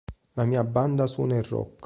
La 0.33 0.45
mia 0.45 0.63
banda 0.63 1.05
suona 1.05 1.37
il 1.37 1.43
rock 1.43 1.79